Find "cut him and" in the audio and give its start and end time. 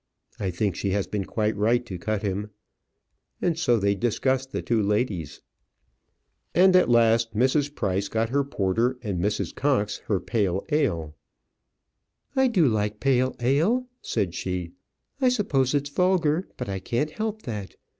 1.99-3.55